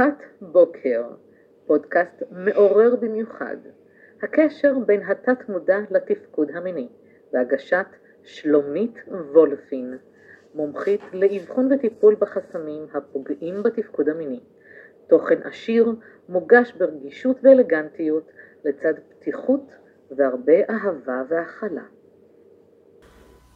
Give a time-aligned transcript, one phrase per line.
[0.00, 1.02] זקפת בוקר,
[1.66, 3.56] פודקאסט מעורר במיוחד,
[4.22, 6.88] הקשר בין התת מודע לתפקוד המיני,
[7.32, 7.86] בהגשת
[8.24, 8.94] שלומית
[9.32, 9.98] וולפין,
[10.54, 14.40] מומחית לאבחון וטיפול בחסמים הפוגעים בתפקוד המיני.
[15.08, 15.92] תוכן עשיר,
[16.28, 18.30] מוגש ברגישות ואלגנטיות,
[18.64, 19.72] לצד פתיחות
[20.10, 21.84] והרבה אהבה והכלה.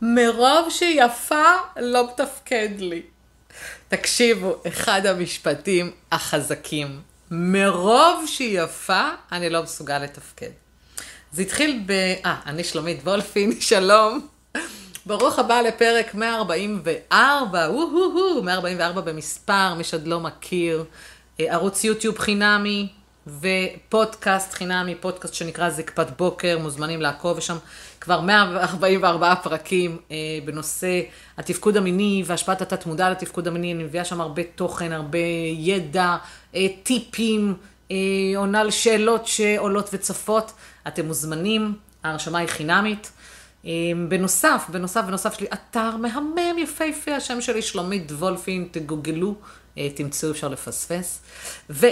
[0.02, 1.44] מרוב שיפה
[1.80, 3.13] לא מתפקד לי.
[3.88, 7.00] תקשיבו, אחד המשפטים החזקים.
[7.30, 10.50] מרוב שהיא יפה, אני לא מסוגל לתפקד.
[11.32, 11.90] זה התחיל ב...
[12.24, 14.26] אה, אני שלומית וולפין, שלום.
[15.06, 20.84] ברוך הבא לפרק 144, וואו, 144 במספר, מי שעוד לא מכיר.
[21.40, 22.88] אה, ערוץ יוטיוב חינמי
[23.26, 27.56] ופודקאסט חינמי, פודקאסט שנקרא זקפת בוקר, מוזמנים לעקוב, יש שם
[28.00, 31.00] כבר 144 פרקים אה, בנושא
[31.38, 35.18] התפקוד המיני והשפעת התת מודע לתפקוד המיני, אני מביאה שם הרבה תוכן, הרבה
[35.56, 36.16] ידע,
[36.54, 37.54] אה, טיפים,
[37.90, 37.96] אה,
[38.36, 40.52] עונה על שאלות שעולות וצפות,
[40.88, 43.10] אתם מוזמנים, ההרשמה היא חינמית.
[43.66, 43.70] אה,
[44.08, 49.34] בנוסף, בנוסף, בנוסף, יש לי אתר מהמם יפהפה, השם שלי שלומית וולפין, תגוגלו,
[49.78, 51.20] אה, תמצאו, אפשר לפספס.
[51.70, 51.86] ו...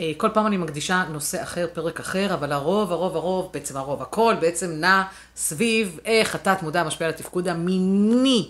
[0.00, 4.02] אה, כל פעם אני מקדישה נושא אחר, פרק אחר, אבל הרוב, הרוב, הרוב, בעצם הרוב,
[4.02, 5.02] הכל בעצם נע
[5.36, 8.48] סביב איך התת מודע משפיע על התפקוד המיני.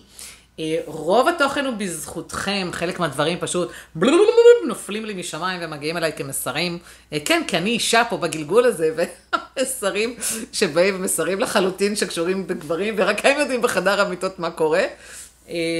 [0.58, 3.70] אה, רוב התוכן הוא בזכותכם, חלק מהדברים פשוט
[4.66, 6.78] נופלים לי משמיים ומגיעים אליי כמסרים.
[7.24, 8.94] כן, כי אני אישה פה בגלגול הזה,
[9.56, 10.16] ומסרים
[10.52, 14.84] שבאים מסרים לחלוטין שקשורים בגברים, ורק הם יודעים בחדר המיטות מה קורה,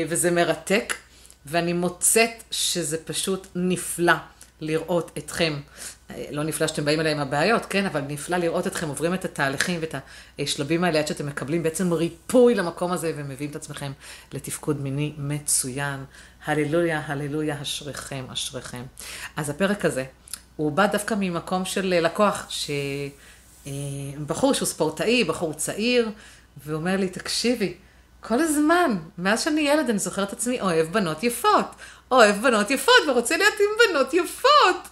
[0.08, 0.94] וזה מרתק,
[1.46, 4.12] ואני מוצאת שזה פשוט נפלא.
[4.64, 5.54] לראות אתכם,
[6.30, 9.80] לא נפלא שאתם באים אליי עם הבעיות, כן, אבל נפלא לראות אתכם עוברים את התהליכים
[9.80, 9.94] ואת
[10.38, 13.92] השלבים האלה עד שאתם מקבלים בעצם ריפוי למקום הזה ומביאים את עצמכם
[14.32, 16.04] לתפקוד מיני מצוין.
[16.44, 18.82] הללויה, הללויה, אשריכם, אשריכם.
[19.36, 20.04] אז הפרק הזה,
[20.56, 22.46] הוא בא דווקא ממקום של לקוח,
[23.66, 26.10] שבחור שהוא ספורטאי, בחור צעיר,
[26.66, 27.74] ואומר לי, תקשיבי,
[28.20, 31.66] כל הזמן, מאז שאני ילד, אני זוכרת את עצמי אוהב בנות יפות.
[32.10, 34.88] אוהב בנות יפות ורוצה להיות עם בנות יפות.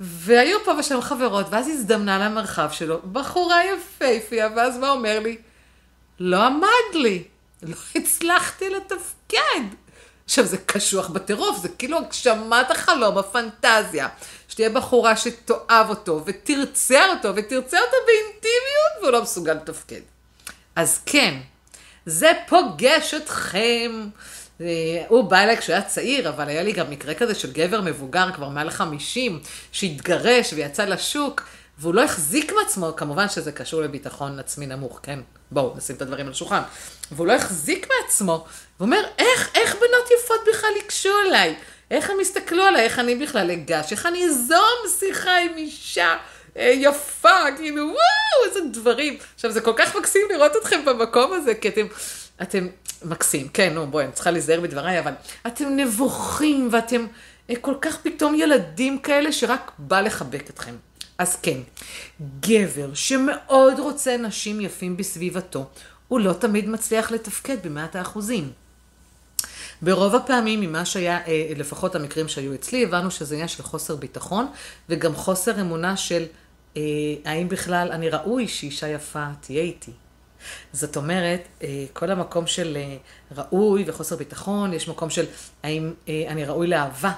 [0.00, 5.36] והיו פה ושם חברות, ואז הזדמנה למרחב שלו, בחורה יפהפייה, ואז מה אומר לי?
[6.20, 7.24] לא עמד לי,
[7.62, 9.64] לא הצלחתי לתפקד.
[10.24, 14.08] עכשיו, זה קשוח בטירוף, זה כאילו הגשמת החלום, הפנטזיה.
[14.48, 20.00] שתהיה בחורה שתאהב אותו, ותרצה אותו, ותרצה אותו באינטימיות, והוא לא מסוגל לתפקד.
[20.76, 21.40] אז כן,
[22.06, 24.08] זה פוגש אתכם.
[25.08, 28.32] הוא בא אליי כשהוא היה צעיר, אבל היה לי גם מקרה כזה של גבר מבוגר,
[28.32, 29.40] כבר מעל 50,
[29.72, 31.42] שהתגרש ויצא לשוק,
[31.78, 35.18] והוא לא החזיק מעצמו, כמובן שזה קשור לביטחון עצמי נמוך, כן?
[35.50, 36.62] בואו, נשים את הדברים על השולחן.
[37.12, 38.44] והוא לא החזיק מעצמו,
[38.80, 41.54] ואומר, איך, איך בנות יפות בכלל ייגשו אליי?
[41.90, 42.82] איך הם יסתכלו עליי?
[42.82, 43.92] איך אני בכלל אגש?
[43.92, 46.16] איך אני אזום שיחה עם אישה?
[46.56, 49.16] אה, יפה, כאילו, וואו, איזה דברים.
[49.34, 51.86] עכשיו, זה כל כך מקסים לראות אתכם במקום הזה, כי אתם,
[52.42, 52.68] אתם
[53.04, 55.12] מקסים, כן, נו, בואי, אני צריכה להיזהר בדבריי, אבל
[55.46, 57.06] אתם נבוכים ואתם
[57.50, 60.74] אה, כל כך פתאום ילדים כאלה שרק בא לחבק אתכם.
[61.18, 61.58] אז כן,
[62.40, 65.66] גבר שמאוד רוצה נשים יפים בסביבתו,
[66.08, 68.52] הוא לא תמיד מצליח לתפקד במאת האחוזים.
[69.82, 74.46] ברוב הפעמים ממה שהיה, אה, לפחות המקרים שהיו אצלי, הבנו שזה עניין של חוסר ביטחון,
[74.88, 76.24] וגם חוסר אמונה של
[76.76, 76.82] אה,
[77.24, 79.92] האם בכלל אני ראוי שאישה יפה תהיה איתי.
[80.72, 82.96] זאת אומרת, אה, כל המקום של אה,
[83.36, 85.24] ראוי וחוסר ביטחון, יש מקום של
[85.62, 87.12] האם אה, אני ראוי לאהבה,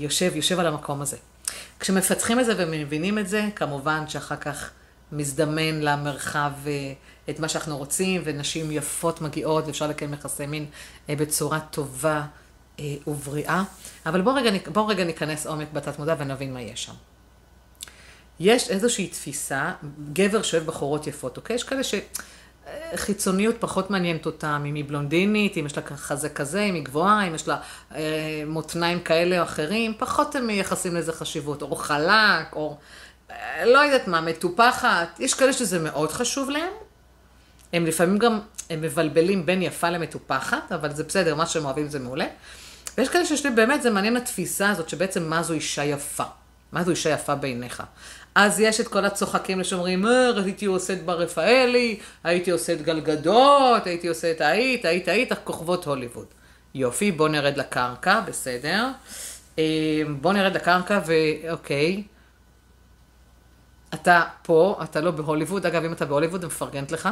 [0.00, 1.16] יושב, יושב על המקום הזה.
[1.80, 4.70] כשמפצחים את זה ומבינים את זה, כמובן שאחר כך
[5.12, 6.52] מזדמן למרחב
[7.30, 10.66] את מה שאנחנו רוצים, ונשים יפות מגיעות, ואפשר לקיים יחסי מין
[11.08, 12.22] בצורה טובה
[13.06, 13.62] ובריאה.
[14.06, 16.94] אבל בואו רגע, בוא רגע ניכנס עומק בתת מודע ונבין מה יש שם.
[18.44, 19.72] יש איזושהי תפיסה,
[20.12, 21.56] גבר שאוהב בחורות יפות, אוקיי?
[21.56, 21.82] יש כאלה
[22.94, 27.26] שחיצוניות פחות מעניינת אותם, אם היא בלונדינית, אם יש לה חזה כזה, אם היא גבוהה,
[27.26, 27.56] אם יש לה
[27.94, 32.76] אה, מותניים כאלה או אחרים, פחות הם מייחסים לזה חשיבות, או חלק, או
[33.30, 35.20] אה, לא יודעת מה, מטופחת.
[35.20, 36.72] יש כאלה שזה מאוד חשוב להם.
[37.72, 38.40] הם לפעמים גם,
[38.70, 42.26] הם מבלבלים בין יפה למטופחת, אבל זה בסדר, מה שהם אוהבים זה מעולה.
[42.98, 46.24] ויש כאלה שיש לי, באמת, זה מעניין התפיסה הזאת, שבעצם מה זו אישה יפה.
[46.72, 47.82] מה זו אישה יפה בעיניך?
[48.34, 52.82] אז יש את כל הצוחקים שאומרים, אה, הייתי עושה את בר רפאלי, הייתי עושה את
[52.82, 56.26] גלגדות, הייתי עושה את היית, היית, היית, כוכבות הוליווד.
[56.74, 58.88] יופי, בוא נרד לקרקע, בסדר.
[59.58, 62.02] אה, בוא נרד לקרקע ואוקיי.
[63.94, 67.08] אתה פה, אתה לא בהוליווד, אגב, אם אתה בהוליווד, אני מפרגנת לך.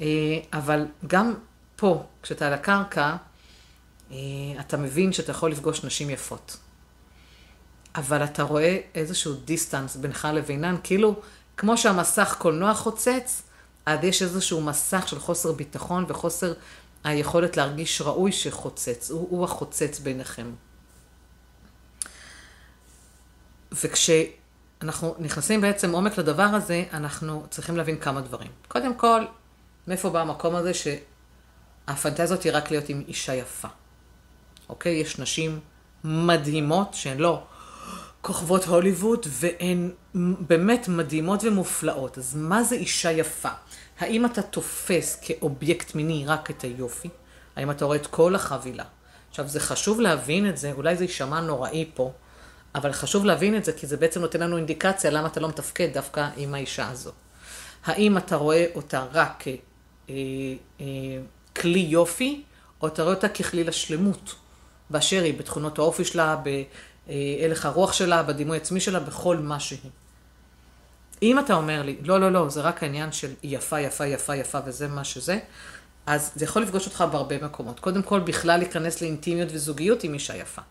[0.00, 0.06] אה,
[0.52, 1.34] אבל גם
[1.76, 3.16] פה, כשאתה על הקרקע,
[4.60, 6.56] אתה מבין שאתה יכול לפגוש נשים יפות.
[7.96, 11.20] אבל אתה רואה איזשהו דיסטנס בינך לבינן, כאילו,
[11.56, 13.42] כמו שהמסך קולנוע חוצץ,
[13.86, 16.52] אז יש איזשהו מסך של חוסר ביטחון וחוסר
[17.04, 20.50] היכולת להרגיש ראוי שחוצץ, הוא, הוא החוצץ ביניכם.
[23.72, 28.50] וכשאנחנו נכנסים בעצם עומק לדבר הזה, אנחנו צריכים להבין כמה דברים.
[28.68, 29.24] קודם כל,
[29.86, 33.68] מאיפה בא המקום הזה שהפנטזיה הזאת היא רק להיות עם אישה יפה.
[34.68, 34.92] אוקיי?
[34.92, 35.60] יש נשים
[36.04, 37.42] מדהימות שהן לא
[38.26, 39.90] כוכבות הוליווד, והן
[40.40, 42.18] באמת מדהימות ומופלאות.
[42.18, 43.48] אז מה זה אישה יפה?
[43.98, 47.08] האם אתה תופס כאובייקט מיני רק את היופי?
[47.56, 48.84] האם אתה רואה את כל החבילה?
[49.30, 52.12] עכשיו, זה חשוב להבין את זה, אולי זה יישמע נוראי פה,
[52.74, 55.88] אבל חשוב להבין את זה, כי זה בעצם נותן לנו אינדיקציה למה אתה לא מתפקד
[55.94, 57.12] דווקא עם האישה הזו.
[57.84, 59.44] האם אתה רואה אותה רק
[61.54, 62.42] ככלי אה, אה, יופי,
[62.82, 64.34] או אתה רואה אותה ככלי לשלמות,
[64.90, 66.36] באשר היא, בתכונות האופי שלה,
[67.06, 69.90] בהלך הרוח שלה, בדימוי עצמי שלה, בכל מה שהיא.
[71.22, 74.58] אם אתה אומר לי, לא, לא, לא, זה רק העניין של יפה, יפה, יפה, יפה,
[74.66, 75.38] וזה מה שזה,
[76.06, 77.80] אז זה יכול לפגוש אותך בהרבה מקומות.
[77.80, 80.62] קודם כל, בכלל להיכנס לאינטימיות וזוגיות עם אישה יפה.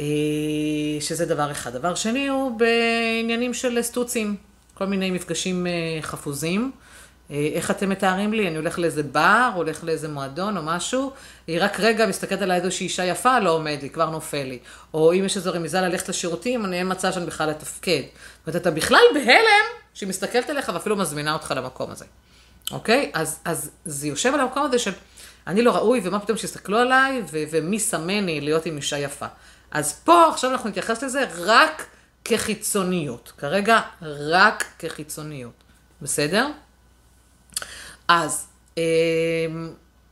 [0.00, 0.04] אה,
[1.00, 1.72] שזה דבר אחד.
[1.72, 4.36] דבר שני הוא בעניינים של סטוצים,
[4.74, 6.72] כל מיני מפגשים אה, חפוזים.
[7.30, 8.48] אה, איך אתם מתארים לי?
[8.48, 11.12] אני הולך לאיזה בר, הולך לאיזה מועדון או משהו,
[11.46, 14.58] היא רק רגע מסתכלת עליי איזושהי אישה יפה, לא עומד לי, כבר נופל לי.
[14.94, 18.02] או אם יש איזו רמיזה ללכת לשירותים, אני אין מצב שאני בכלל אתפקד.
[18.02, 22.04] זאת אומרת, אתה בכלל בהלם שהיא מסתכלת עליך ואפילו מזמינה אותך למקום הזה.
[22.70, 23.10] אוקיי?
[23.14, 24.92] אז, אז זה יושב על המקום הזה של
[25.46, 29.26] אני לא ראוי, ומה פתאום שיסתכלו עליי, ו- ומי סמני להיות עם אישה יפה.
[29.70, 31.86] אז פה עכשיו אנחנו נתייחס לזה רק
[32.24, 33.32] כחיצוניות.
[33.38, 35.52] כרגע רק כחיצוניות.
[36.02, 36.46] בסדר?
[38.08, 38.82] אז אמ,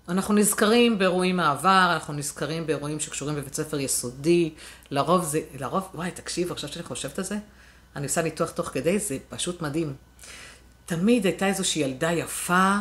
[0.08, 4.54] אנחנו נזכרים באירועים מהעבר, אנחנו נזכרים באירועים שקשורים בבית ספר יסודי.
[4.90, 7.38] לרוב זה, לרוב, וואי, תקשיב, עכשיו שאני חושבת על זה,
[7.96, 9.94] אני עושה ניתוח תוך כדי, זה פשוט מדהים.
[10.86, 12.76] תמיד הייתה איזושהי ילדה יפה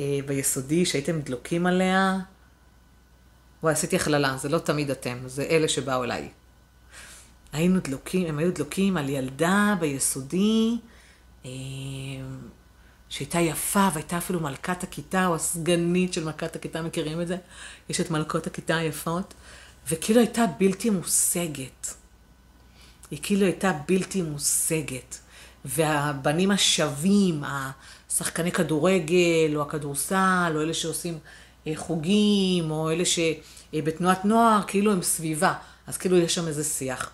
[0.00, 2.18] אה, ביסודי שהייתם דלוקים עליה.
[3.62, 6.28] וואי, עשיתי הכללה, זה לא תמיד אתם, זה אלה שבאו אליי.
[7.52, 10.78] היינו דלוקים, הם היו דלוקים על ילדה ביסודי,
[11.44, 11.50] אה,
[13.08, 17.36] שהייתה יפה והייתה אפילו מלכת הכיתה, או הסגנית של מלכת הכיתה, מכירים את זה?
[17.88, 19.34] יש את מלכות הכיתה היפות,
[19.88, 21.94] וכאילו הייתה בלתי מושגת.
[23.10, 25.18] היא כאילו הייתה בלתי מושגת.
[25.64, 27.42] והבנים השווים,
[28.10, 31.18] השחקני כדורגל, או הכדורסל, או אלה שעושים
[31.66, 35.54] אה, חוגים, או אלה שבתנועת נוער, כאילו הם סביבה.
[35.86, 37.10] אז כאילו יש שם איזה שיח.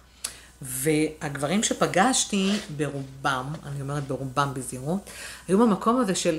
[0.65, 5.11] והגברים שפגשתי, ברובם, אני אומרת ברובם בזהירות,
[5.49, 6.39] היו במקום הזה של,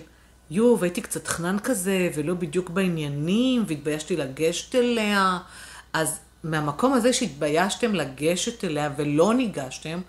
[0.52, 5.38] יו, והייתי קצת חנן כזה, ולא בדיוק בעניינים, והתביישתי לגשת אליה.
[5.94, 10.02] אז מהמקום הזה שהתביישתם לגשת אליה ולא ניגשתם,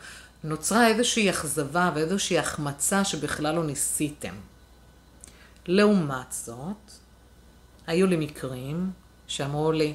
[0.44, 4.34] נוצרה איזושהי אכזבה ואיזושהי החמצה שבכלל לא ניסיתם.
[5.66, 6.90] לעומת זאת,
[7.86, 8.90] היו לי מקרים
[9.26, 9.94] שאמרו לי,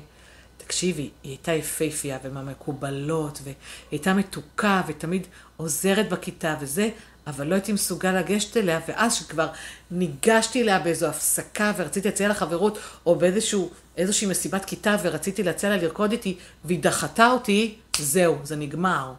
[0.71, 3.56] תקשיבי, היא הייתה יפייפייה ומהמקובלות, והיא
[3.91, 5.27] הייתה מתוקה ותמיד
[5.57, 6.89] עוזרת בכיתה וזה,
[7.27, 9.47] אבל לא הייתי מסוגל לגשת אליה, ואז שכבר
[9.91, 15.77] ניגשתי אליה באיזו הפסקה ורציתי להציע לה חברות, או באיזושהי מסיבת כיתה ורציתי להציע לה
[15.77, 19.13] לרקוד איתי, והיא דחתה אותי, זהו, זה נגמר.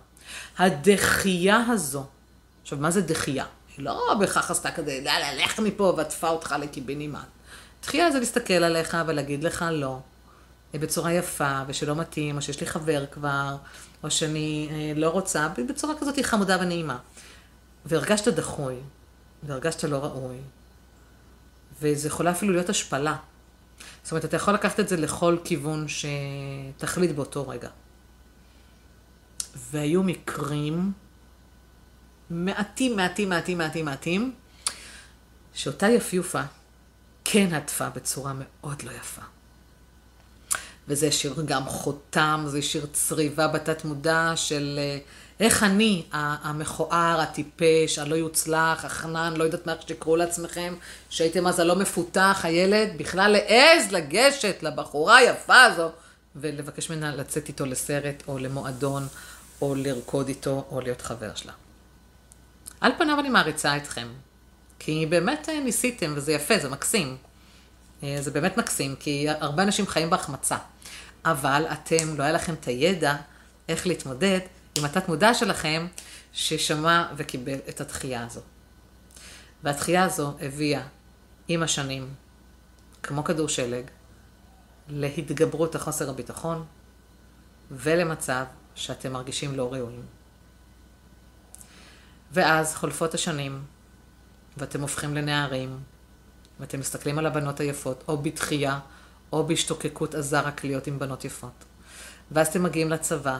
[0.58, 2.04] הדחייה הזו,
[2.62, 3.44] עכשיו, מה זה דחייה?
[3.76, 5.00] היא לא בהכרח עשתה כזה,
[5.36, 7.26] לך מפה ועטפה אותך לקיבינימט.
[7.82, 9.98] דחייה זה להסתכל עליך ולהגיד לך לא.
[10.74, 13.56] בצורה יפה, ושלא מתאים, או שיש לי חבר כבר,
[14.02, 16.98] או שאני אה, לא רוצה, בצורה כזאת חמודה ונעימה.
[17.84, 18.74] והרגשת דחוי,
[19.42, 20.36] והרגשת לא ראוי,
[21.80, 23.16] וזה יכולה אפילו להיות השפלה.
[24.02, 27.68] זאת אומרת, אתה יכול לקחת את זה לכל כיוון שתחליט באותו רגע.
[29.70, 30.92] והיו מקרים
[32.30, 34.34] מעטים, מעטים, מעטים, מעטים, מעטים,
[35.54, 36.42] שאותה יפיופה
[37.24, 39.22] כן עטפה בצורה מאוד לא יפה.
[40.88, 44.98] וזה השאיר גם חותם, זה השאיר צריבה בתת מודע של אה,
[45.40, 50.74] איך אני, המכוער, הטיפש, הלא יוצלח, החנן, לא יודעת מה שתקראו לעצמכם,
[51.10, 55.90] שהייתם אז הלא מפותח, הילד, בכלל לעז לגשת לבחורה היפה הזו,
[56.36, 59.06] ולבקש ממנה לצאת איתו לסרט, או למועדון,
[59.62, 61.52] או לרקוד איתו, או להיות חבר שלה.
[62.80, 64.08] על פניו אני מעריצה אתכם,
[64.78, 67.16] כי באמת אה, ניסיתם, וזה יפה, זה מקסים.
[68.02, 70.56] אה, זה באמת מקסים, כי הרבה אנשים חיים בהחמצה.
[71.24, 73.16] אבל אתם, לא היה לכם את הידע
[73.68, 74.40] איך להתמודד
[74.78, 75.86] עם התת מודע שלכם,
[76.32, 78.40] ששמע וקיבל את התחייה הזו.
[79.62, 80.82] והתחייה הזו הביאה
[81.48, 82.14] עם השנים,
[83.02, 83.84] כמו כדור שלג,
[84.88, 86.64] להתגברות החוסר הביטחון,
[87.70, 88.44] ולמצב
[88.74, 90.06] שאתם מרגישים לא ראויים.
[92.32, 93.62] ואז חולפות השנים,
[94.56, 95.78] ואתם הופכים לנערים,
[96.62, 98.78] ואתם מסתכלים על הבנות היפות, או בתחייה,
[99.32, 101.64] או בהשתוקקות עזה רק להיות עם בנות יפות.
[102.30, 103.38] ואז אתם מגיעים לצבא,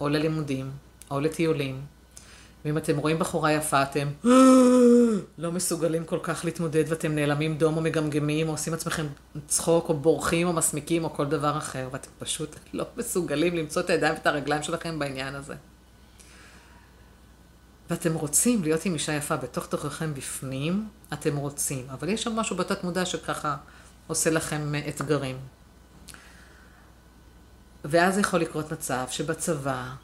[0.00, 0.70] או ללימודים,
[1.10, 1.80] או לטיולים,
[2.64, 4.08] ואם אתם רואים בחורה יפה, אתם
[5.38, 9.06] לא מסוגלים כל כך להתמודד, ואתם נעלמים דום או מגמגמים, או עושים עצמכם
[9.46, 13.90] צחוק, או בורחים, או מסמיקים, או כל דבר אחר, ואתם פשוט לא מסוגלים למצוא את
[13.90, 15.54] הידיים ואת הרגליים שלכם בעניין הזה.
[17.90, 22.56] ואתם רוצים להיות עם אישה יפה בתוך תוככם בפנים, אתם רוצים, אבל יש שם משהו
[22.56, 23.56] בתת מודע שככה
[24.06, 25.38] עושה לכם אתגרים.
[27.84, 29.94] ואז יכול לקרות מצב שבצבא,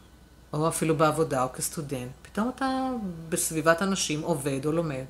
[0.52, 2.88] או אפילו בעבודה, או כסטודנט, פתאום אתה
[3.28, 5.04] בסביבת אנשים עובד או לומד,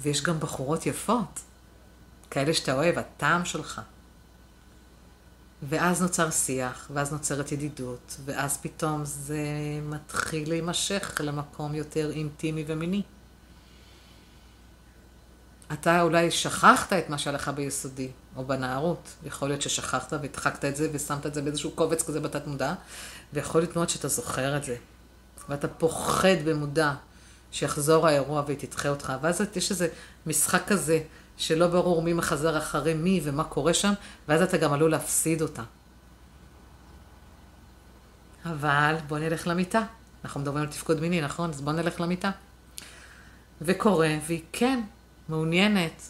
[0.00, 1.40] ויש גם בחורות יפות,
[2.30, 3.80] כאלה שאתה אוהב, הטעם שלך.
[5.68, 9.46] ואז נוצר שיח, ואז נוצרת ידידות, ואז פתאום זה
[9.82, 13.02] מתחיל להימשך למקום יותר אינטימי ומיני.
[15.72, 19.08] אתה אולי שכחת את מה שהיה לך ביסודי, או בנערות.
[19.24, 22.74] יכול להיות ששכחת והדחקת את זה ושמת את זה באיזשהו קובץ כזה בתת מודע,
[23.32, 24.76] ויכול להיות מאוד שאתה זוכר את זה.
[25.48, 26.94] ואתה פוחד במודע
[27.52, 29.12] שיחזור האירוע והיא תדחה אותך.
[29.20, 29.88] ואז יש איזה
[30.26, 31.00] משחק כזה
[31.36, 33.92] שלא ברור מי מחזר אחרי מי ומה קורה שם,
[34.28, 35.62] ואז אתה גם עלול להפסיד אותה.
[38.44, 39.82] אבל בוא נלך למיטה.
[40.24, 41.50] אנחנו מדברים על תפקוד מיני, נכון?
[41.50, 42.30] אז בוא נלך למיטה.
[43.60, 44.80] וקורה, והיא כן
[45.28, 46.02] מעוניינת,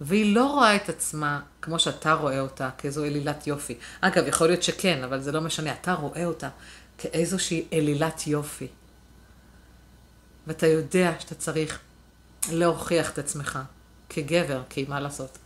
[0.00, 3.78] והיא לא רואה את עצמה כמו שאתה רואה אותה, כאיזו אלילת יופי.
[4.00, 6.48] אגב, יכול להיות שכן, אבל זה לא משנה, אתה רואה אותה
[6.98, 8.68] כאיזושהי אלילת יופי.
[10.46, 11.78] ואתה יודע שאתה צריך
[12.52, 13.58] להוכיח את עצמך
[14.08, 15.38] כגבר, כי מה לעשות?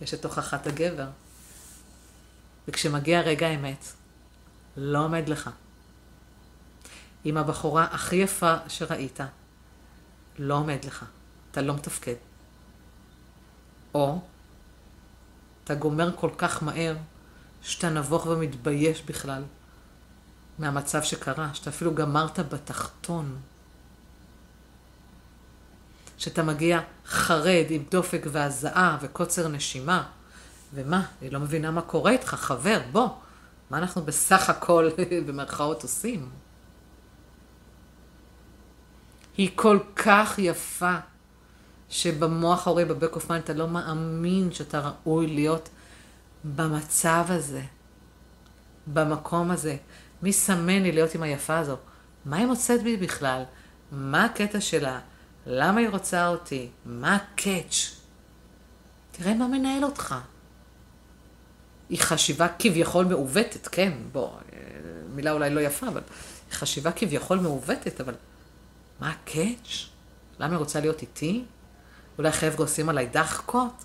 [0.00, 1.08] יש את הוכחת הגבר.
[2.68, 3.84] וכשמגיע רגע האמת,
[4.76, 5.50] לא עומד לך.
[7.24, 9.20] עם הבחורה הכי יפה שראית,
[10.38, 11.04] לא עומד לך.
[11.50, 12.14] אתה לא מתפקד.
[13.94, 14.20] או
[15.64, 16.96] אתה גומר כל כך מהר,
[17.62, 19.42] שאתה נבוך ומתבייש בכלל
[20.58, 23.36] מהמצב שקרה, שאתה אפילו גמרת בתחתון.
[26.18, 30.04] שאתה מגיע חרד עם דופק והזעה וקוצר נשימה,
[30.74, 33.08] ומה, אני לא מבינה מה קורה איתך, חבר, בוא,
[33.70, 34.88] מה אנחנו בסך הכל
[35.26, 36.28] במרכאות עושים?
[39.36, 40.94] היא כל כך יפה,
[41.88, 45.68] שבמוח האחורי, ב back of mind, אתה לא מאמין שאתה ראוי להיות
[46.44, 47.62] במצב הזה,
[48.86, 49.76] במקום הזה.
[50.22, 51.76] מי סמן לי להיות עם היפה הזו?
[52.24, 53.42] מה היא מוצאת בי בכלל?
[53.92, 55.00] מה הקטע שלה?
[55.46, 56.68] למה היא רוצה אותי?
[56.84, 57.96] מה ה catch?
[59.12, 60.14] תראה מה מנהל אותך.
[61.88, 64.30] היא חשיבה כביכול מעוותת, כן, בוא,
[65.14, 66.00] מילה אולי לא יפה, אבל
[66.50, 68.14] היא חשיבה כביכול מעוותת, אבל
[69.00, 69.86] מה הקאץ'?
[70.38, 71.44] למה היא רוצה להיות איתי?
[72.18, 73.84] אולי חבר'ה עושים עליי דחקות?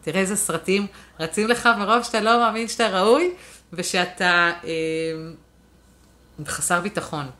[0.00, 0.86] תראה איזה סרטים
[1.20, 3.34] רצים לך מרוב שאתה לא מאמין שאתה ראוי,
[3.72, 4.70] ושאתה אה,
[6.46, 7.30] חסר ביטחון.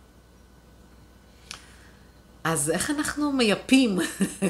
[2.51, 3.99] אז איך אנחנו מייפים,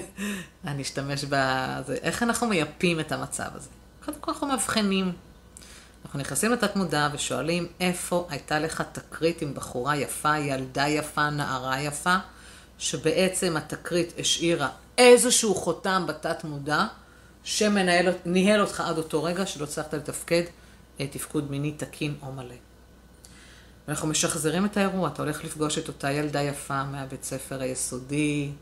[0.64, 3.68] אני אשתמש בזה, איך אנחנו מייפים את המצב הזה?
[4.04, 5.12] קודם כל אנחנו מבחינים.
[6.04, 11.80] אנחנו נכנסים לתת מודע ושואלים איפה הייתה לך תקרית עם בחורה יפה, ילדה יפה, נערה
[11.80, 12.16] יפה,
[12.78, 16.86] שבעצם התקרית השאירה איזשהו חותם בתת מודע,
[17.44, 20.42] שניהל אותך עד אותו רגע שלא הצלחת לתפקד
[21.00, 22.69] אה, תפקוד מיני תקין או מלא.
[23.88, 28.52] אנחנו משחזרים את האירוע, אתה הולך לפגוש את אותה ילדה יפה מהבית ספר היסודי,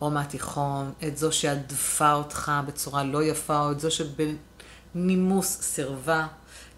[0.00, 6.26] או מהתיכון, את זו שהדפה אותך בצורה לא יפה, או את זו שבנימוס סירבה.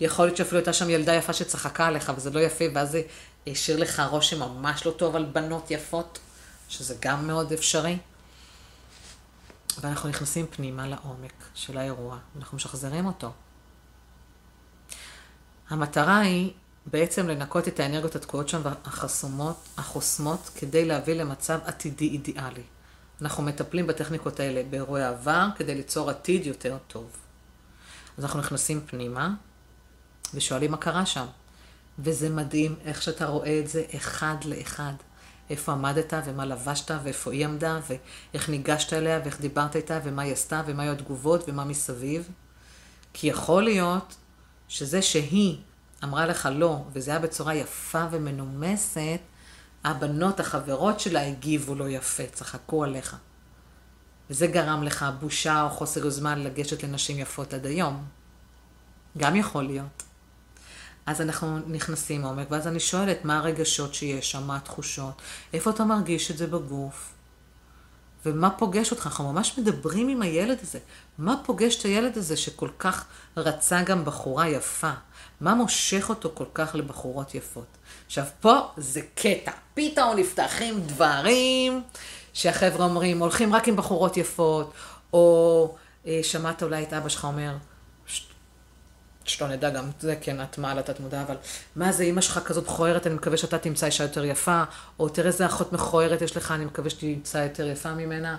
[0.01, 3.03] יכול להיות שאפילו הייתה שם ילדה יפה שצחקה עליך, וזה לא יפה, ואז זה
[3.47, 6.19] השאיר לך רושם ממש לא טוב על בנות יפות,
[6.69, 7.99] שזה גם מאוד אפשרי.
[9.81, 13.33] ואנחנו נכנסים פנימה לעומק של האירוע, אנחנו משחזרים אותו.
[15.71, 16.53] המטרה היא
[16.87, 22.63] בעצם לנקות את האנרגיות התקועות שם החסומות, החוסמות, כדי להביא למצב עתידי אידיאלי.
[23.23, 27.11] אנחנו מטפלים בטכניקות האלה באירועי עבר, כדי ליצור עתיד יותר טוב.
[28.19, 29.35] אז אנחנו נכנסים פנימה,
[30.35, 31.27] ושואלים מה קרה שם.
[31.99, 34.93] וזה מדהים איך שאתה רואה את זה אחד לאחד.
[35.51, 40.33] איפה עמדת ומה לבשת ואיפה היא עמדה ואיך ניגשת אליה ואיך דיברת איתה ומה היא
[40.33, 42.29] עשתה ומה היו התגובות ומה מסביב.
[43.13, 44.15] כי יכול להיות
[44.69, 45.57] שזה שהיא
[46.05, 49.21] אמרה לך לא, וזה היה בצורה יפה ומנומסת,
[49.85, 53.17] הבנות, החברות שלה הגיבו לא יפה, צחקו עליך.
[54.31, 58.05] וזה גרם לך בושה או חוסר יוזמה לגשת לנשים יפות עד היום.
[59.19, 60.03] גם יכול להיות.
[61.07, 65.85] אז אנחנו נכנסים לעומק, ואז אני שואלת מה הרגשות שיש שם, מה התחושות, איפה אתה
[65.85, 67.13] מרגיש את זה בגוף,
[68.27, 69.07] ומה פוגש אותך.
[69.07, 70.79] אנחנו ממש מדברים עם הילד הזה.
[71.19, 73.05] מה פוגש את הילד הזה שכל כך
[73.37, 74.91] רצה גם בחורה יפה?
[75.41, 77.67] מה מושך אותו כל כך לבחורות יפות?
[78.07, 79.53] עכשיו, פה זה קטע.
[79.75, 81.83] פתאום נפתחים דברים
[82.33, 84.73] שהחבר'ה אומרים, הולכים רק עם בחורות יפות,
[85.13, 85.75] או
[86.07, 87.53] אה, שמעת אולי את אבא שלך אומר,
[89.25, 91.37] שלא נדע גם זה, כן, את מעל התת מודע, אבל
[91.77, 94.63] מה זה, אמא שלך כזאת מכוערת, אני מקווה שאתה תמצא אישה יותר יפה,
[94.99, 98.37] או תראה איזה אחות מכוערת יש לך, אני מקווה שתמצא יותר יפה ממנה.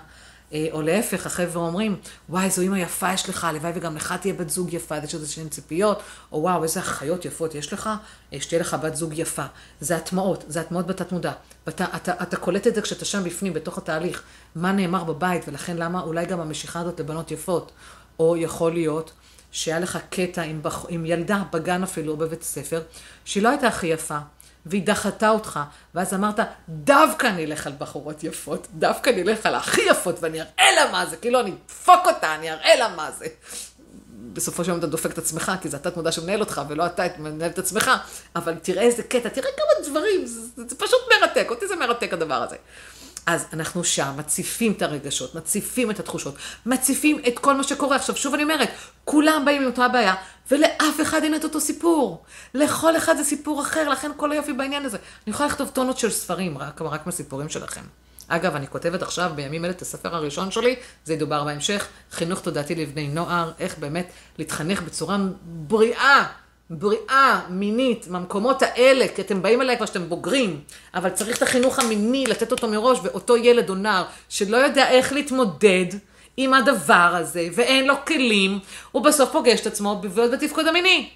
[0.52, 1.96] אה, או להפך, החבר'ה אומרים,
[2.28, 5.32] וואי, איזו אימא יפה יש לך, הלוואי וגם לך תהיה בת זוג יפה, יש איזה
[5.32, 7.90] שהן ציפיות, או וואו, איזה אחיות יפות יש לך,
[8.32, 9.44] אה, שתהיה לך בת זוג יפה.
[9.80, 11.32] זה הטמעות, זה הטמעות בתת מודע.
[11.66, 14.22] ואתה אתה, אתה קולט את זה כשאתה שם בפנים, בתוך התהליך,
[14.54, 17.72] מה נאמר בבית, ולכן למה אולי גם המשיכה הזאת לבנות יפות.
[18.18, 19.12] או יכול להיות
[19.54, 20.86] שהיה לך קטע עם, בח...
[20.88, 22.82] עם ילדה בגן אפילו, או בבית ספר,
[23.24, 24.18] שהיא לא הייתה הכי יפה,
[24.66, 25.60] והיא דחתה אותך,
[25.94, 30.40] ואז אמרת, דווקא אני אלך על בחורות יפות, דווקא אני אלך על הכי יפות, ואני
[30.40, 33.26] אראה לה מה זה, כאילו אני אדפוק אותה, אני אראה לה מה זה.
[34.32, 37.02] בסופו של יום אתה דופק את עצמך, כי זה התת מודע שמנהל אותך, ולא אתה
[37.18, 37.90] מנהל את עצמך,
[38.36, 42.42] אבל תראה איזה קטע, תראה כמה דברים, זה, זה פשוט מרתק, אותי זה מרתק הדבר
[42.42, 42.56] הזה.
[43.26, 46.34] אז אנחנו שם, מציפים את הרגשות, מציפים את התחושות,
[46.66, 47.96] מציפים את כל מה שקורה.
[47.96, 48.68] עכשיו, שוב אני אומרת,
[49.04, 50.14] כולם באים עם אותה בעיה,
[50.50, 52.24] ולאף אחד אין את אותו סיפור.
[52.54, 54.98] לכל אחד זה סיפור אחר, לכן כל היופי בעניין הזה.
[55.26, 57.82] אני יכולה לכתוב טונות של ספרים, רק, רק מהסיפורים שלכם.
[58.28, 62.74] אגב, אני כותבת עכשיו, בימים אלה, את הספר הראשון שלי, זה ידובר בהמשך, חינוך תודעתי
[62.74, 64.06] לבני נוער, איך באמת
[64.38, 66.26] להתחנך בצורה בריאה.
[66.70, 70.60] בריאה מינית מהמקומות האלה, כי אתם באים אליי כבר שאתם בוגרים,
[70.94, 75.12] אבל צריך את החינוך המיני, לתת אותו מראש, ואותו ילד או נער שלא יודע איך
[75.12, 75.86] להתמודד
[76.36, 78.58] עם הדבר הזה, ואין לו כלים,
[78.92, 81.10] הוא בסוף פוגש את עצמו בבעיות בתפקוד המיני.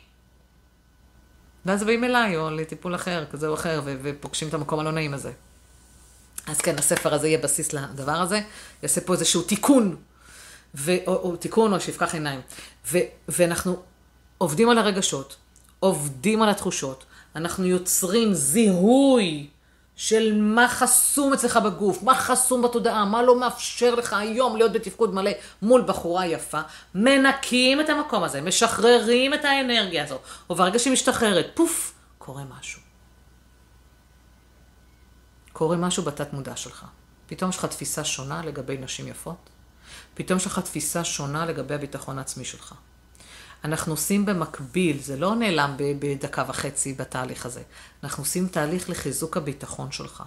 [1.67, 5.33] ואז באים אליי, או לטיפול אחר, כזה או אחר, ופוגשים את המקום הלא נעים הזה.
[6.47, 8.41] אז כן, הספר הזה יהיה בסיס לדבר הזה,
[8.83, 9.97] יעשה פה איזשהו תיקון,
[10.75, 12.41] ו, או, או תיקון או שיפקח עיניים.
[12.93, 13.83] ו, ואנחנו
[14.39, 15.37] עובדים על הרגשות,
[15.81, 17.05] עובדים על התחושות,
[17.37, 19.49] אנחנו יוצרים זיהוי
[19.97, 25.15] של מה חסום אצלך בגוף, מה חסום בתודעה, מה לא מאפשר לך היום להיות בתפקוד
[25.15, 25.31] מלא
[25.63, 26.61] מול בחורה יפה,
[26.95, 30.19] מנקים את המקום הזה, משחררים את האנרגיה הזו,
[30.51, 32.81] וברגע שהיא משתחררת, פוף, קורה משהו.
[35.53, 36.85] קורה משהו בתת מודע שלך.
[37.27, 39.51] פתאום יש לך תפיסה שונה לגבי נשים יפות,
[40.15, 42.75] פתאום יש לך תפיסה שונה לגבי הביטחון העצמי שלך.
[43.65, 47.63] אנחנו עושים במקביל, זה לא נעלם בדקה וחצי בתהליך הזה.
[48.05, 50.23] אנחנו עושים תהליך לחיזוק הביטחון שלך.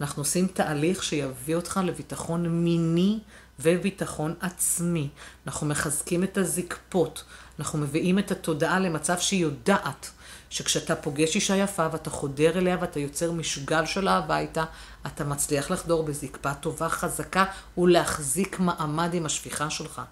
[0.00, 3.18] אנחנו עושים תהליך שיביא אותך לביטחון מיני
[3.60, 5.08] וביטחון עצמי.
[5.46, 7.24] אנחנו מחזקים את הזקפות.
[7.58, 10.10] אנחנו מביאים את התודעה למצב שהיא יודעת
[10.50, 14.64] שכשאתה פוגש אישה יפה ואתה חודר אליה ואתה יוצר משגל של אהבה איתה,
[15.06, 17.44] אתה מצליח לחדור בזקפה טובה חזקה
[17.78, 20.02] ולהחזיק מעמד עם השפיכה שלך.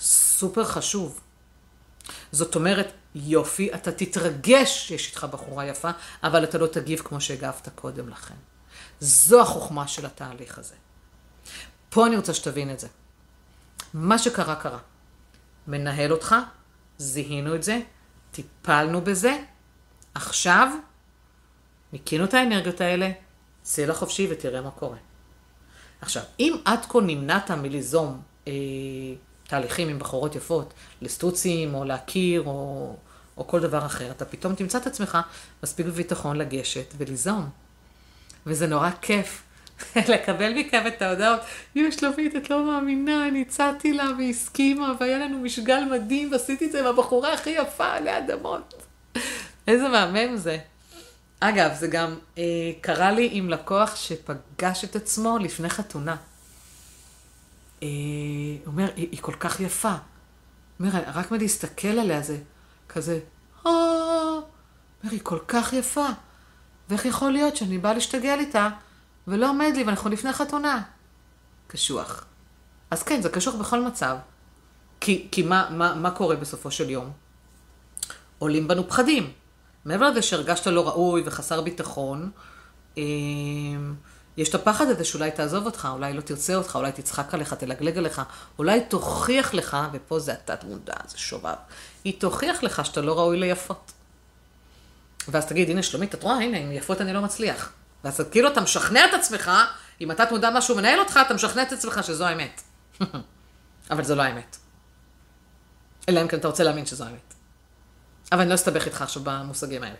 [0.00, 1.20] סופר חשוב.
[2.32, 5.90] זאת אומרת, יופי, אתה תתרגש שיש איתך בחורה יפה,
[6.22, 8.34] אבל אתה לא תגיב כמו שהגבת קודם לכן.
[9.00, 10.74] זו החוכמה של התהליך הזה.
[11.90, 12.88] פה אני רוצה שתבין את זה.
[13.94, 14.78] מה שקרה, קרה.
[15.66, 16.34] מנהל אותך,
[16.98, 17.80] זיהינו את זה,
[18.30, 19.36] טיפלנו בזה,
[20.14, 20.68] עכשיו
[21.92, 23.10] ניקינו את האנרגיות האלה,
[23.62, 24.96] צא לחופשי ותראה מה קורה.
[26.00, 28.52] עכשיו, אם עד כה נמנעת מליזום אה,
[29.48, 32.94] תהליכים עם בחורות יפות, לסטוצים או להכיר או,
[33.36, 35.18] או כל דבר אחר, אתה פתאום תמצא את עצמך
[35.62, 37.48] מספיק בביטחון לגשת וליזום.
[38.46, 39.42] וזה נורא כיף
[40.12, 41.40] לקבל מכם את ההודעות,
[41.74, 46.66] יואו שלומית, את לא מאמינה, אני הצעתי לה והיא הסכימה, והיה לנו משגל מדהים, ועשיתי
[46.66, 48.74] את זה עם הבחורה הכי יפה עלי אדמות.
[49.68, 50.58] איזה מהמם זה.
[51.40, 52.42] אגב, זה גם אה,
[52.80, 56.16] קרה לי עם לקוח שפגש את עצמו לפני חתונה.
[57.82, 57.88] אה,
[58.64, 59.94] הוא אומר, היא, היא כל כך יפה.
[60.80, 62.38] אומר, רק מלהסתכל עליה זה
[62.88, 63.20] כזה,
[63.66, 66.06] אה, אומר, היא כל כך יפה.
[66.88, 68.68] ואיך יכול להיות שאני באה להשתגע איתה,
[69.26, 70.82] ולא עומד לי, ואנחנו לפני חתונה?
[71.66, 72.24] קשוח.
[72.90, 74.16] אז כן, זה קשוח בכל מצב.
[75.00, 77.10] כי, כי מה, מה, מה קורה בסופו של יום?
[78.38, 79.32] עולים בנו פחדים.
[79.84, 82.30] מעבר לזה שהרגשת לא ראוי וחסר ביטחון,
[82.98, 83.02] אה,
[84.38, 87.98] יש את הפחד הזה שאולי תעזוב אותך, אולי לא תרצה אותך, אולי תצחק עליך, תלגלג
[87.98, 88.22] עליך,
[88.58, 91.54] אולי תוכיח לך, ופה זה התת מודע, זה שובב,
[92.04, 93.92] היא תוכיח לך שאתה לא ראוי ליפות.
[95.28, 97.72] ואז תגיד, הנה שלומית, את רואה, הנה, עם יפות אני לא מצליח.
[98.04, 99.50] ואז כאילו אתה משכנע את עצמך,
[100.00, 102.62] אם התת מודע משהו מנהל אותך, אתה משכנע את עצמך שזו האמת.
[103.90, 104.56] אבל זו לא האמת.
[106.08, 107.34] אלא אם כן אתה רוצה להאמין שזו האמת.
[108.32, 109.96] אבל אני לא אסתבך איתך עכשיו במושגים האלה.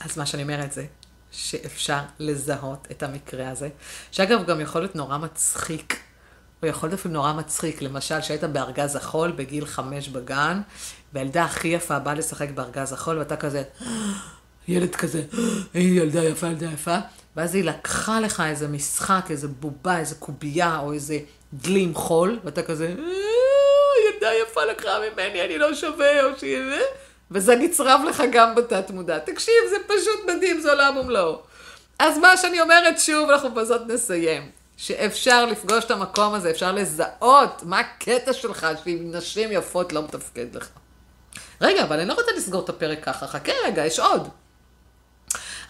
[0.00, 0.86] אז מה שאני אומרת זה
[1.32, 3.68] שאפשר לזהות את המקרה הזה,
[4.10, 6.00] שאגב, גם יכול להיות נורא מצחיק.
[6.60, 7.82] הוא יכול להיות אפילו נורא מצחיק.
[7.82, 10.60] למשל, שהיית בארגז החול בגיל חמש בגן,
[11.12, 13.62] והילדה הכי יפה באה לשחק בארגז החול, ואתה כזה,
[14.68, 15.22] ילד כזה,
[15.74, 16.96] היא ילדה יפה, ילדה יפה,
[17.36, 21.18] ואז היא לקחה לך איזה משחק, איזה בובה, איזה קובייה, או איזה
[21.52, 26.58] דלי עם חול, ואתה כזה, "אה, ילדה יפה לקחה ממני, אני לא שווה, או שהיא...
[27.30, 29.18] וזה נצרב לך גם בתת מודע.
[29.18, 31.42] תקשיב, זה פשוט מדהים, זה עולם ומלואו.
[31.98, 34.50] אז מה שאני אומרת שוב, אנחנו בזאת נסיים.
[34.76, 40.54] שאפשר לפגוש את המקום הזה, אפשר לזהות מה הקטע שלך שעם נשים יפות לא מתפקד
[40.54, 40.68] לך.
[41.60, 44.28] רגע, אבל אני לא רוצה לסגור את הפרק ככה, חכה רגע, יש עוד.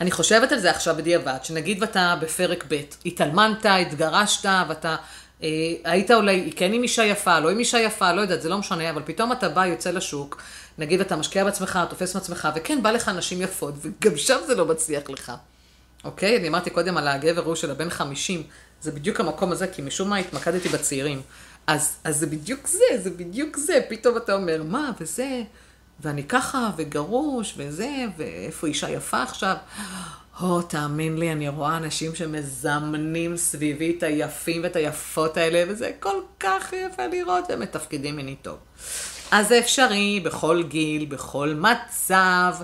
[0.00, 4.96] אני חושבת על זה עכשיו בדיעבד, שנגיד ואתה בפרק ב', התאלמנת, התגרשת, ואתה
[5.42, 5.48] אה,
[5.84, 8.90] היית אולי כן עם אישה יפה, לא עם אישה יפה, לא יודעת, זה לא משנה,
[8.90, 10.42] אבל פתאום אתה בא, יוצא לשוק,
[10.78, 14.66] נגיד אתה משקיע בעצמך, תופס מעצמך, וכן, בא לך נשים יפות, וגם שם זה לא
[14.66, 15.32] מצליח לך.
[16.04, 16.36] אוקיי?
[16.36, 18.42] אני אמרתי קודם על הגבר ההוא של הבן 50,
[18.80, 21.22] זה בדיוק המקום הזה, כי משום מה התמקדתי בצעירים.
[21.66, 25.42] אז, אז זה בדיוק זה, זה בדיוק זה, פתאום אתה אומר, מה, וזה,
[26.00, 29.56] ואני ככה, וגרוש, וזה, ואיפה אישה יפה עכשיו?
[30.40, 36.20] או, תאמין לי, אני רואה אנשים שמזמנים סביבי את היפים ואת היפות האלה, וזה כל
[36.40, 38.58] כך יפה לראות, והם מתפקדים מיני טוב.
[39.30, 42.54] אז זה אפשרי בכל גיל, בכל מצב.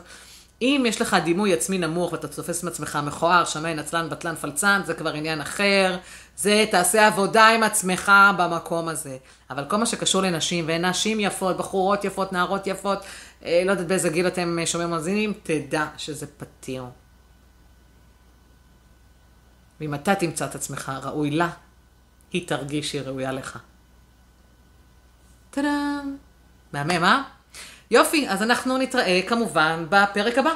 [0.63, 4.83] אם יש לך דימוי עצמי נמוך ואתה תופס עם עצמך מכוער, שמן, עצלן, בטלן, פלצן,
[4.85, 5.99] זה כבר עניין אחר.
[6.37, 9.17] זה תעשה עבודה עם עצמך במקום הזה.
[9.51, 12.99] אבל כל מה שקשור לנשים, ונשים יפות, בחורות יפות, נערות יפות,
[13.45, 16.85] אה, לא יודעת באיזה גיל אתם אה, שומעים מאזינים, תדע שזה פתיר.
[19.81, 21.51] ואם אתה תמצא את עצמך ראוי לה,
[22.33, 23.59] היא תרגיש שהיא ראויה לך.
[25.51, 26.26] טאדאם.
[26.73, 27.23] מהמם, אה?
[27.91, 30.51] יופי, אז אנחנו נתראה כמובן בפרק הבא.